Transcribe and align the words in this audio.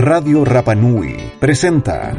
Radio 0.00 0.44
Rapanui 0.44 1.16
presenta 1.40 2.14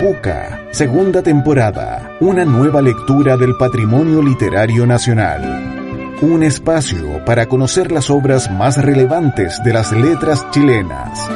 Puca, 0.00 0.68
segunda 0.70 1.22
temporada, 1.22 2.16
una 2.20 2.46
nueva 2.46 2.80
lectura 2.80 3.36
del 3.36 3.54
patrimonio 3.58 4.22
literario 4.22 4.86
nacional. 4.86 6.16
Un 6.22 6.42
espacio 6.42 7.22
para 7.26 7.44
conocer 7.50 7.92
las 7.92 8.08
obras 8.08 8.50
más 8.50 8.82
relevantes 8.82 9.62
de 9.62 9.74
las 9.74 9.92
letras 9.92 10.50
chilenas. 10.52 11.28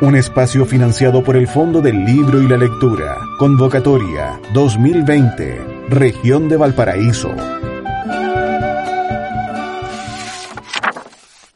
Un 0.00 0.16
espacio 0.16 0.64
financiado 0.64 1.22
por 1.22 1.36
el 1.36 1.46
Fondo 1.46 1.82
del 1.82 2.06
Libro 2.06 2.40
y 2.40 2.48
la 2.48 2.56
Lectura. 2.56 3.18
Convocatoria 3.38 4.40
2020, 4.54 5.84
Región 5.90 6.48
de 6.48 6.56
Valparaíso. 6.56 7.34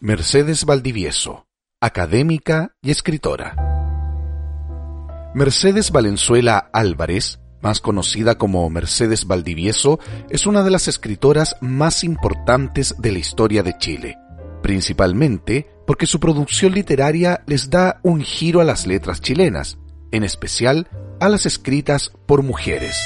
Mercedes 0.00 0.66
Valdivieso, 0.66 1.46
académica 1.86 2.72
y 2.82 2.90
escritora. 2.90 3.54
Mercedes 5.34 5.92
Valenzuela 5.92 6.68
Álvarez, 6.72 7.38
más 7.60 7.80
conocida 7.80 8.38
como 8.38 8.68
Mercedes 8.70 9.26
Valdivieso, 9.26 10.00
es 10.28 10.46
una 10.46 10.62
de 10.62 10.70
las 10.70 10.88
escritoras 10.88 11.56
más 11.60 12.02
importantes 12.04 12.96
de 12.98 13.12
la 13.12 13.18
historia 13.18 13.62
de 13.62 13.78
Chile, 13.78 14.18
principalmente 14.62 15.68
porque 15.86 16.06
su 16.06 16.18
producción 16.18 16.72
literaria 16.72 17.42
les 17.46 17.70
da 17.70 18.00
un 18.02 18.20
giro 18.20 18.60
a 18.60 18.64
las 18.64 18.87
letras 18.87 19.20
chilenas, 19.20 19.78
en 20.10 20.24
especial 20.24 20.88
a 21.20 21.28
las 21.28 21.46
escritas 21.46 22.10
por 22.26 22.42
mujeres. 22.42 22.96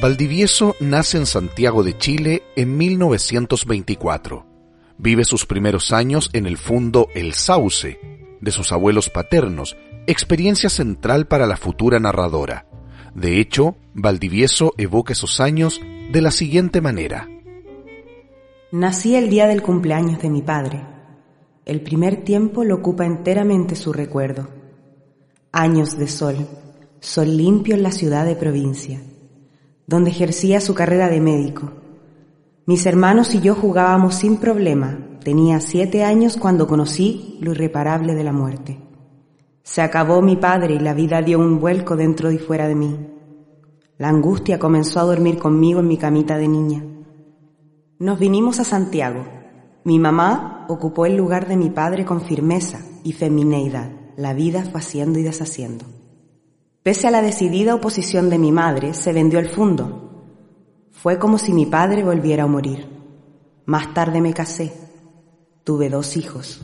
Valdivieso 0.00 0.74
nace 0.80 1.18
en 1.18 1.26
Santiago 1.26 1.84
de 1.84 1.96
Chile 1.96 2.42
en 2.56 2.76
1924. 2.76 4.51
Vive 4.98 5.24
sus 5.24 5.46
primeros 5.46 5.92
años 5.92 6.30
en 6.32 6.46
el 6.46 6.56
fundo 6.56 7.08
El 7.14 7.34
Sauce, 7.34 7.98
de 8.40 8.50
sus 8.50 8.72
abuelos 8.72 9.10
paternos, 9.10 9.76
experiencia 10.06 10.68
central 10.68 11.26
para 11.26 11.46
la 11.46 11.56
futura 11.56 11.98
narradora. 11.98 12.66
De 13.14 13.40
hecho, 13.40 13.76
Valdivieso 13.94 14.72
evoca 14.78 15.12
esos 15.12 15.40
años 15.40 15.80
de 16.12 16.20
la 16.20 16.30
siguiente 16.30 16.80
manera. 16.80 17.28
Nací 18.70 19.14
el 19.16 19.28
día 19.28 19.46
del 19.46 19.62
cumpleaños 19.62 20.20
de 20.22 20.30
mi 20.30 20.42
padre. 20.42 20.82
El 21.64 21.82
primer 21.82 22.24
tiempo 22.24 22.64
lo 22.64 22.76
ocupa 22.76 23.04
enteramente 23.04 23.76
su 23.76 23.92
recuerdo. 23.92 24.48
Años 25.52 25.98
de 25.98 26.08
sol, 26.08 26.48
sol 27.00 27.36
limpio 27.36 27.74
en 27.74 27.82
la 27.82 27.92
ciudad 27.92 28.24
de 28.24 28.34
provincia 28.34 29.00
donde 29.86 30.10
ejercía 30.10 30.60
su 30.60 30.74
carrera 30.74 31.08
de 31.08 31.20
médico. 31.20 31.72
Mis 32.64 32.86
hermanos 32.86 33.34
y 33.34 33.40
yo 33.40 33.56
jugábamos 33.56 34.14
sin 34.14 34.36
problema. 34.36 34.96
Tenía 35.24 35.58
siete 35.60 36.04
años 36.04 36.36
cuando 36.36 36.68
conocí 36.68 37.38
lo 37.40 37.50
irreparable 37.50 38.14
de 38.14 38.22
la 38.22 38.32
muerte. 38.32 38.78
Se 39.64 39.82
acabó 39.82 40.22
mi 40.22 40.36
padre 40.36 40.74
y 40.74 40.78
la 40.78 40.94
vida 40.94 41.22
dio 41.22 41.40
un 41.40 41.58
vuelco 41.58 41.96
dentro 41.96 42.30
y 42.30 42.38
fuera 42.38 42.68
de 42.68 42.76
mí. 42.76 43.08
La 43.98 44.08
angustia 44.08 44.60
comenzó 44.60 45.00
a 45.00 45.04
dormir 45.04 45.38
conmigo 45.38 45.80
en 45.80 45.88
mi 45.88 45.96
camita 45.96 46.38
de 46.38 46.46
niña. 46.46 46.84
Nos 47.98 48.20
vinimos 48.20 48.60
a 48.60 48.64
Santiago. 48.64 49.24
Mi 49.82 49.98
mamá 49.98 50.64
ocupó 50.68 51.04
el 51.06 51.16
lugar 51.16 51.48
de 51.48 51.56
mi 51.56 51.70
padre 51.70 52.04
con 52.04 52.20
firmeza 52.20 52.80
y 53.02 53.12
femineidad. 53.12 53.90
La 54.16 54.34
vida 54.34 54.62
fue 54.62 54.80
haciendo 54.80 55.18
y 55.18 55.24
deshaciendo. 55.24 55.84
Pese 56.84 57.08
a 57.08 57.10
la 57.10 57.22
decidida 57.22 57.74
oposición 57.74 58.30
de 58.30 58.38
mi 58.38 58.52
madre, 58.52 58.94
se 58.94 59.12
vendió 59.12 59.40
el 59.40 59.48
fondo. 59.48 60.11
Fue 60.92 61.18
como 61.18 61.38
si 61.38 61.52
mi 61.52 61.66
padre 61.66 62.04
volviera 62.04 62.44
a 62.44 62.46
morir. 62.46 62.86
Más 63.66 63.92
tarde 63.94 64.20
me 64.20 64.32
casé. 64.34 64.72
Tuve 65.64 65.88
dos 65.88 66.16
hijos. 66.16 66.60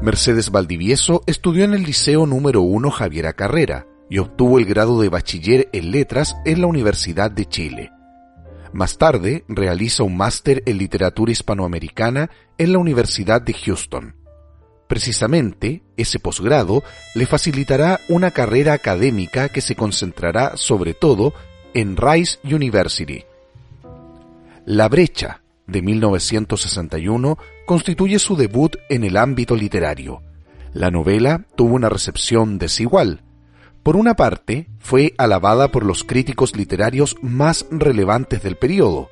Mercedes 0.00 0.50
Valdivieso 0.50 1.22
estudió 1.26 1.64
en 1.64 1.74
el 1.74 1.82
Liceo 1.82 2.24
número 2.24 2.62
1 2.62 2.90
Javiera 2.90 3.34
Carrera 3.34 3.86
y 4.08 4.18
obtuvo 4.18 4.58
el 4.58 4.64
grado 4.64 5.00
de 5.00 5.10
bachiller 5.10 5.68
en 5.72 5.90
letras 5.90 6.36
en 6.46 6.62
la 6.62 6.66
Universidad 6.66 7.30
de 7.30 7.44
Chile. 7.44 7.92
Más 8.72 8.96
tarde 8.96 9.44
realiza 9.48 10.02
un 10.02 10.16
máster 10.16 10.62
en 10.64 10.78
literatura 10.78 11.32
hispanoamericana 11.32 12.30
en 12.56 12.72
la 12.72 12.78
Universidad 12.78 13.42
de 13.42 13.52
Houston. 13.52 14.16
Precisamente, 14.88 15.82
ese 15.96 16.18
posgrado 16.18 16.82
le 17.14 17.26
facilitará 17.26 18.00
una 18.08 18.30
carrera 18.30 18.72
académica 18.72 19.48
que 19.48 19.60
se 19.60 19.76
concentrará 19.76 20.56
sobre 20.56 20.94
todo 20.94 21.34
en 21.74 21.96
Rice 21.96 22.38
University. 22.44 23.24
La 24.66 24.88
brecha 24.88 25.42
de 25.66 25.82
1961 25.82 27.38
constituye 27.66 28.18
su 28.18 28.36
debut 28.36 28.76
en 28.88 29.04
el 29.04 29.16
ámbito 29.16 29.56
literario. 29.56 30.22
La 30.72 30.90
novela 30.90 31.46
tuvo 31.56 31.74
una 31.74 31.88
recepción 31.88 32.58
desigual. 32.58 33.22
Por 33.82 33.96
una 33.96 34.14
parte, 34.14 34.68
fue 34.78 35.14
alabada 35.16 35.68
por 35.68 35.84
los 35.84 36.04
críticos 36.04 36.54
literarios 36.56 37.16
más 37.22 37.66
relevantes 37.70 38.42
del 38.42 38.56
periodo, 38.56 39.10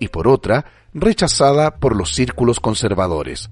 y 0.00 0.08
por 0.08 0.28
otra, 0.28 0.66
rechazada 0.92 1.76
por 1.76 1.94
los 1.94 2.14
círculos 2.14 2.60
conservadores 2.60 3.50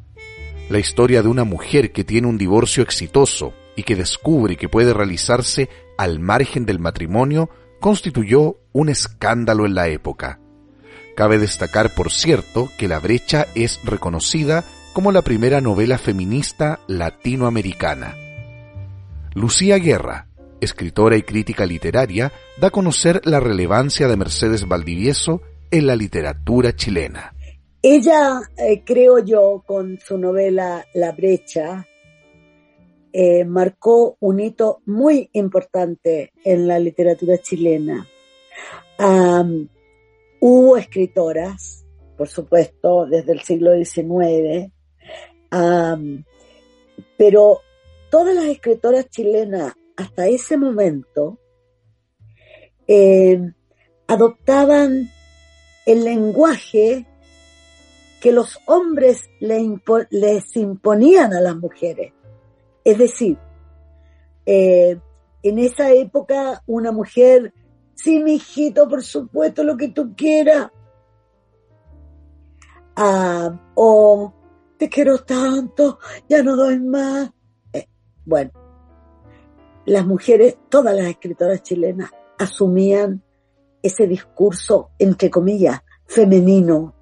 la 0.68 0.78
historia 0.78 1.22
de 1.22 1.28
una 1.28 1.44
mujer 1.44 1.92
que 1.92 2.04
tiene 2.04 2.26
un 2.26 2.38
divorcio 2.38 2.82
exitoso 2.82 3.52
y 3.76 3.84
que 3.84 3.94
descubre 3.94 4.56
que 4.56 4.68
puede 4.68 4.92
realizarse 4.92 5.68
al 5.96 6.18
margen 6.18 6.66
del 6.66 6.80
matrimonio 6.80 7.50
constituyó 7.86 8.56
un 8.72 8.88
escándalo 8.88 9.64
en 9.64 9.76
la 9.76 9.86
época. 9.86 10.40
Cabe 11.14 11.38
destacar, 11.38 11.94
por 11.94 12.10
cierto, 12.10 12.68
que 12.78 12.88
La 12.88 12.98
Brecha 12.98 13.46
es 13.54 13.78
reconocida 13.84 14.64
como 14.92 15.12
la 15.12 15.22
primera 15.22 15.60
novela 15.60 15.96
feminista 15.96 16.80
latinoamericana. 16.88 18.16
Lucía 19.34 19.78
Guerra, 19.78 20.26
escritora 20.60 21.16
y 21.16 21.22
crítica 21.22 21.64
literaria, 21.64 22.32
da 22.60 22.66
a 22.66 22.70
conocer 22.72 23.20
la 23.24 23.38
relevancia 23.38 24.08
de 24.08 24.16
Mercedes 24.16 24.66
Valdivieso 24.66 25.42
en 25.70 25.86
la 25.86 25.94
literatura 25.94 26.74
chilena. 26.74 27.34
Ella, 27.82 28.40
eh, 28.56 28.82
creo 28.84 29.20
yo, 29.20 29.62
con 29.64 30.00
su 30.00 30.18
novela 30.18 30.84
La 30.92 31.12
brecha, 31.12 31.86
eh, 33.18 33.46
marcó 33.46 34.18
un 34.20 34.40
hito 34.40 34.82
muy 34.84 35.30
importante 35.32 36.34
en 36.44 36.68
la 36.68 36.78
literatura 36.78 37.38
chilena. 37.38 38.06
hubo 40.38 40.76
escritoras, 40.76 41.86
por 42.14 42.28
supuesto, 42.28 43.06
desde 43.06 43.32
el 43.32 43.40
siglo 43.40 43.72
XIX, 43.74 44.70
pero 47.16 47.62
todas 48.10 48.34
las 48.34 48.44
escritoras 48.44 49.08
chilenas 49.08 49.72
hasta 49.96 50.26
ese 50.26 50.58
momento 50.58 51.38
eh, 52.86 53.40
adoptaban 54.08 55.10
el 55.86 56.04
lenguaje 56.04 57.06
que 58.20 58.32
los 58.32 58.58
hombres 58.66 59.30
les 59.40 60.54
imponían 60.56 61.32
a 61.32 61.40
las 61.40 61.56
mujeres. 61.56 62.12
Es 62.86 62.98
decir, 62.98 63.36
eh, 64.46 64.96
en 65.42 65.58
esa 65.58 65.90
época 65.90 66.62
una 66.66 66.92
mujer, 66.92 67.52
sí, 67.96 68.22
mi 68.22 68.34
hijito, 68.34 68.88
por 68.88 69.02
supuesto, 69.02 69.64
lo 69.64 69.76
que 69.76 69.88
tú 69.88 70.14
quieras. 70.14 70.70
Ah, 72.94 73.72
o 73.74 74.32
te 74.78 74.88
quiero 74.88 75.18
tanto, 75.18 75.98
ya 76.28 76.44
no 76.44 76.54
doy 76.54 76.78
más. 76.78 77.32
Eh, 77.72 77.88
bueno, 78.24 78.52
las 79.84 80.06
mujeres, 80.06 80.56
todas 80.68 80.94
las 80.94 81.06
escritoras 81.06 81.64
chilenas, 81.64 82.12
asumían 82.38 83.20
ese 83.82 84.06
discurso, 84.06 84.90
entre 85.00 85.28
comillas, 85.28 85.80
femenino, 86.04 86.94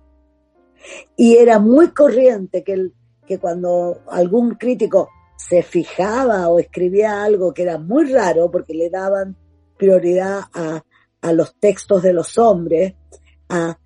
y 1.14 1.36
era 1.36 1.58
muy 1.58 1.88
corriente 1.90 2.64
que, 2.64 2.90
que 3.26 3.38
cuando 3.38 4.00
algún 4.08 4.54
crítico 4.54 5.10
se 5.36 5.62
fijaba 5.62 6.48
o 6.48 6.58
escribía 6.58 7.22
algo 7.22 7.52
que 7.52 7.62
era 7.62 7.78
muy 7.78 8.12
raro 8.12 8.50
porque 8.50 8.74
le 8.74 8.90
daban 8.90 9.36
prioridad 9.76 10.42
a, 10.52 10.84
a 11.20 11.32
los 11.32 11.54
textos 11.56 12.02
de 12.02 12.12
los 12.12 12.38
hombres, 12.38 12.94
a 13.48 13.78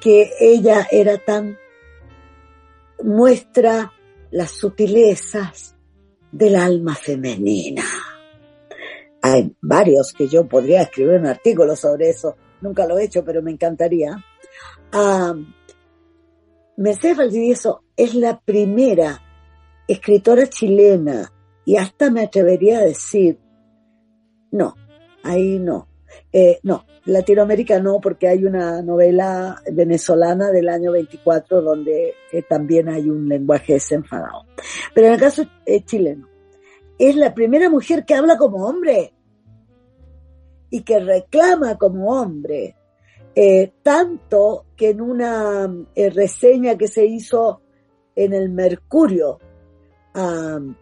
que 0.00 0.30
ella 0.40 0.86
era 0.90 1.18
tan 1.18 1.56
muestra 3.02 3.92
las 4.30 4.50
sutilezas 4.50 5.76
del 6.30 6.56
alma 6.56 6.94
femenina. 6.94 7.84
Hay 9.22 9.56
varios 9.60 10.12
que 10.12 10.28
yo 10.28 10.46
podría 10.46 10.82
escribir 10.82 11.18
un 11.20 11.26
artículo 11.26 11.74
sobre 11.74 12.10
eso, 12.10 12.36
nunca 12.60 12.86
lo 12.86 12.98
he 12.98 13.04
hecho, 13.04 13.24
pero 13.24 13.42
me 13.42 13.50
encantaría. 13.50 14.16
Ah, 14.92 15.34
Mercedes 16.76 17.16
Valdivieso 17.16 17.82
es 17.96 18.14
la 18.14 18.38
primera 18.38 19.25
escritora 19.88 20.46
chilena 20.48 21.32
y 21.64 21.76
hasta 21.76 22.10
me 22.10 22.22
atrevería 22.22 22.78
a 22.78 22.84
decir, 22.84 23.38
no, 24.50 24.74
ahí 25.22 25.58
no, 25.58 25.88
Eh, 26.32 26.58
no, 26.62 26.84
Latinoamérica 27.06 27.80
no, 27.80 28.00
porque 28.00 28.28
hay 28.28 28.44
una 28.44 28.82
novela 28.82 29.62
venezolana 29.72 30.50
del 30.50 30.68
año 30.68 30.92
24 30.92 31.62
donde 31.62 32.14
eh, 32.32 32.42
también 32.42 32.88
hay 32.88 33.08
un 33.08 33.28
lenguaje 33.28 33.74
desenfadado. 33.74 34.44
Pero 34.94 35.08
en 35.08 35.14
el 35.14 35.20
caso 35.20 35.44
eh, 35.64 35.84
chileno, 35.84 36.28
es 36.98 37.16
la 37.16 37.34
primera 37.34 37.68
mujer 37.68 38.04
que 38.04 38.14
habla 38.14 38.36
como 38.36 38.66
hombre 38.66 39.12
y 40.70 40.82
que 40.82 40.98
reclama 40.98 41.76
como 41.76 42.10
hombre. 42.10 42.74
tanto 43.82 44.66
que 44.76 44.90
en 44.90 45.00
una 45.00 45.70
reseña 45.94 46.76
que 46.76 46.88
se 46.88 47.04
hizo 47.04 47.60
en 48.14 48.32
el 48.32 48.48
Mercurio, 48.50 49.38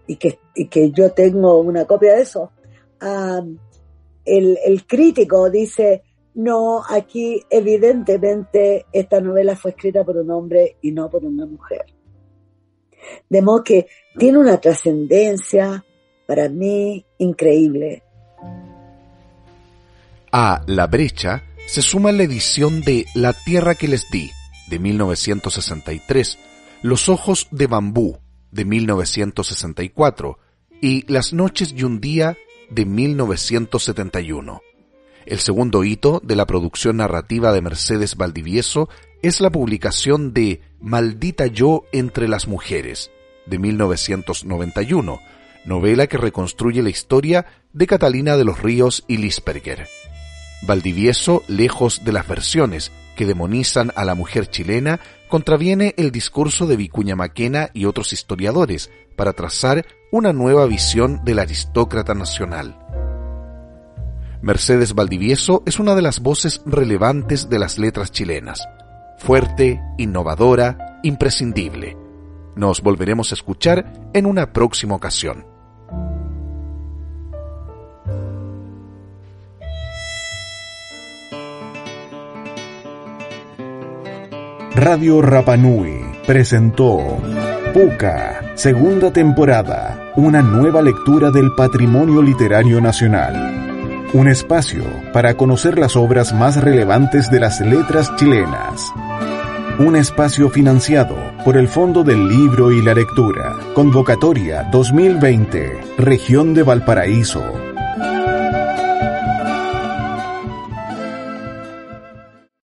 y, 0.07 0.17
que, 0.17 0.39
y 0.55 0.67
que 0.69 0.91
yo 0.91 1.13
tengo 1.13 1.61
una 1.61 1.85
copia 1.85 2.15
de 2.15 2.23
eso, 2.23 2.53
el, 4.25 4.59
el 4.65 4.87
crítico 4.87 5.51
dice, 5.51 6.03
no, 6.35 6.83
aquí 6.89 7.43
evidentemente 7.51 8.87
esta 8.93 9.21
novela 9.21 9.57
fue 9.57 9.73
escrita 9.73 10.05
por 10.05 10.17
un 10.17 10.31
hombre 10.31 10.77
y 10.83 10.93
no 10.93 11.11
por 11.11 11.25
una 11.25 11.47
mujer. 11.47 11.85
De 13.29 13.43
modo 13.43 13.63
que 13.65 13.87
tiene 14.19 14.39
una 14.39 14.61
trascendencia 14.61 15.85
para 16.27 16.49
mí 16.49 17.05
increíble. 17.19 18.03
A 20.33 20.63
La 20.67 20.87
Brecha 20.87 21.43
se 21.67 21.83
suma 21.83 22.13
la 22.13 22.25
edición 22.25 22.81
de 22.83 23.07
La 23.15 23.33
Tierra 23.33 23.75
que 23.75 23.89
les 23.89 24.11
di, 24.11 24.31
de 24.69 24.79
1963, 24.79 26.39
Los 26.83 27.09
Ojos 27.09 27.49
de 27.51 27.67
Bambú, 27.67 28.19
de 28.55 28.65
1964, 28.65 30.39
y 30.81 31.13
Las 31.13 31.33
Noches 31.33 31.75
y 31.77 31.83
un 31.83 32.01
Día, 32.01 32.37
de 32.71 32.87
1971. 32.87 34.63
El 35.27 35.41
segundo 35.41 35.85
hito 35.85 36.21
de 36.23 36.37
la 36.37 36.47
producción 36.47 36.99
narrativa 36.99 37.53
de 37.53 37.63
Mercedes 37.63 38.17
Valdivieso 38.17 38.89
es 39.23 39.41
la 39.41 39.51
publicación 39.51 40.33
de 40.33 40.61
Maldita 40.81 41.47
yo 41.47 41.85
entre 41.93 42.29
las 42.29 42.47
mujeres, 42.47 43.11
de 43.47 43.59
1991, 43.59 45.21
novela 45.65 46.07
que 46.07 46.19
reconstruye 46.19 46.83
la 46.83 46.91
historia 46.91 47.47
de 47.73 47.87
Catalina 47.87 48.37
de 48.37 48.45
los 48.45 48.63
Ríos 48.63 49.05
y 49.09 49.17
Lisperger. 49.17 49.89
Valdivieso, 50.63 51.43
lejos 51.49 52.05
de 52.05 52.13
las 52.13 52.29
versiones 52.29 52.93
que 53.17 53.27
demonizan 53.27 53.93
a 53.97 54.05
la 54.05 54.15
mujer 54.15 54.49
chilena, 54.49 55.01
contraviene 55.35 55.95
el 55.97 56.13
discurso 56.13 56.69
de 56.69 56.77
Vicuña 56.77 57.17
Maquena 57.17 57.69
y 57.75 57.87
otros 57.87 58.13
historiadores 58.13 58.93
para 59.17 59.33
trazar 59.33 59.85
una 60.13 60.33
nueva 60.33 60.65
visión 60.67 61.25
del 61.25 61.41
aristócrata 61.41 62.15
nacional. 62.15 62.79
Mercedes 64.43 64.95
Valdivieso 64.95 65.65
es 65.67 65.81
una 65.81 65.97
de 65.97 66.03
las 66.03 66.21
voces 66.21 66.63
relevantes 66.67 67.49
de 67.49 67.59
las 67.59 67.81
letras 67.81 68.13
chilenas. 68.13 68.63
Fuerte, 69.19 69.83
innovadora, 69.99 71.01
imprescindible. 71.03 71.97
Nos 72.55 72.81
volveremos 72.81 73.33
a 73.33 73.35
escuchar 73.35 74.11
en 74.15 74.27
una 74.27 74.53
próxima 74.53 74.95
ocasión. 74.95 75.54
Radio 84.85 85.23
Rapanui 85.23 86.05
presentó 86.27 86.99
Puca, 87.73 88.53
segunda 88.55 89.11
temporada, 89.11 90.13
una 90.15 90.43
nueva 90.43 90.83
lectura 90.83 91.31
del 91.31 91.53
patrimonio 91.57 92.21
literario 92.21 92.83
nacional. 92.83 94.11
Un 94.13 94.29
espacio 94.29 94.85
para 95.15 95.39
conocer 95.39 95.79
las 95.79 95.97
obras 95.97 96.35
más 96.35 96.63
relevantes 96.63 97.31
de 97.31 97.41
las 97.41 97.63
letras 97.63 98.15
chilenas. 98.17 98.93
Un 99.79 99.97
espacio 99.97 100.51
financiado 100.51 101.17
por 101.47 101.57
el 101.57 101.67
Fondo 101.67 102.05
del 102.05 102.29
Libro 102.29 102.71
y 102.71 102.83
la 102.83 102.93
Lectura. 102.93 103.57
Convocatoria 103.75 104.65
2020, 104.71 105.81
Región 105.97 106.53
de 106.53 106.63
Valparaíso, 106.63 107.43